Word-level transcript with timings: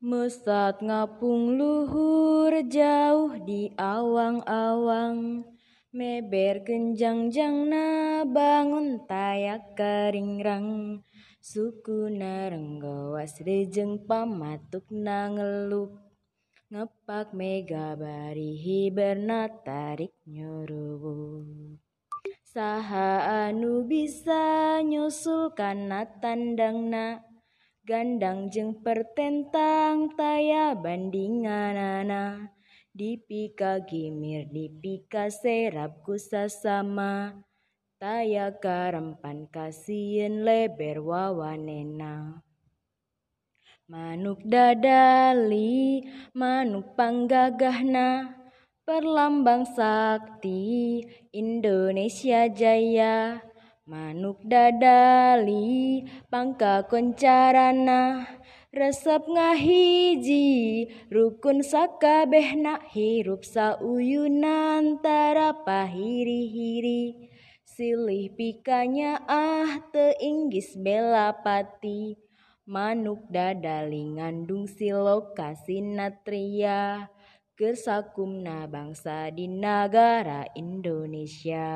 Mesat 0.00 0.80
ngapung 0.80 1.60
luhur 1.60 2.56
jauh 2.72 3.36
di 3.44 3.68
awang-awang. 3.76 5.44
Meber 5.92 6.64
genjang 6.64 7.28
jang 7.28 7.66
na 7.66 8.22
bangun 8.22 9.02
tayak 9.10 9.74
karingrang 9.74 11.02
Suku 11.42 12.06
narenggawas 12.14 13.42
rejeng 13.42 13.98
pamatuk 14.06 14.86
na 14.94 15.26
ngeluk 15.34 15.90
Ngepak 16.70 17.34
mega 17.34 17.98
barihi 17.98 18.94
bernatarik 18.94 20.14
nyuruh 20.30 21.42
Saha 22.46 23.50
anu 23.50 23.82
bisa 23.82 24.78
nyusulkan 24.86 25.90
na 25.90 26.06
tandang 26.06 26.86
na 26.86 27.18
Gandang 27.80 28.52
jeng 28.52 28.84
pertentang 28.84 30.12
taya 30.12 30.76
bandinganana. 30.76 32.52
Dipika 32.92 33.80
gimir 33.88 34.44
dipika 34.52 35.32
serap 35.32 36.04
kusasama. 36.04 37.40
Taya 37.96 38.52
karempan 38.60 39.48
kasien 39.48 40.44
leber 40.44 41.00
wawanena. 41.00 42.44
Manuk 43.88 44.44
dadali, 44.44 46.04
manuk 46.36 46.92
panggagahna. 47.00 48.36
Perlambang 48.84 49.64
sakti 49.64 51.00
Indonesia 51.32 52.44
Jaya 52.50 53.49
Manuk 53.90 54.38
dadali 54.46 56.06
pangka 56.30 56.86
koncarana 56.86 58.22
resep 58.70 59.26
ngahiji 59.26 60.86
rukun 61.10 61.58
sakabehna 61.58 62.86
hirup 62.94 63.42
sauyunan 63.42 65.02
tara 65.02 65.66
pahiri-hiri. 65.66 67.34
Silih 67.66 68.30
pikanya 68.38 69.26
ah 69.26 69.82
teinggis 69.90 70.78
belapati. 70.78 72.14
Manuk 72.70 73.26
dadali 73.26 74.06
ngandung 74.06 74.70
siloka 74.70 75.58
sinatria 75.66 77.10
kersakumna 77.58 78.70
bangsa 78.70 79.34
di 79.34 79.50
negara 79.50 80.46
Indonesia 80.54 81.66